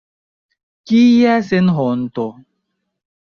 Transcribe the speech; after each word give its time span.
Kia 0.91 1.35
senhonto! 1.49 2.27